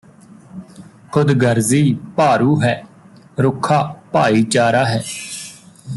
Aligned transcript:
ਖ਼ੁਦਗਰਜ਼ੀ 1.11 1.93
ਭਾਰੂ 2.15 2.59
ਹੈ 2.61 2.73
ਰੁੱਖਾ 3.39 3.81
ਭਾਈਚਾਰਾ 4.11 4.85
ਹੈ 4.85 5.03